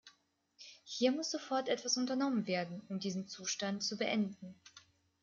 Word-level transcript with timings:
Hier 0.83 1.11
muss 1.11 1.29
sofort 1.29 1.69
etwas 1.69 1.95
unternommen 1.95 2.47
werden, 2.47 2.81
um 2.89 2.99
diesen 2.99 3.27
Zustand 3.27 3.83
zu 3.83 3.97
beenden. 3.97 4.55